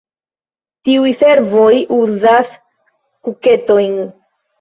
Tiuj 0.87 1.11
servoj 1.17 1.73
uzas 1.97 2.49
kuketojn. 3.29 3.93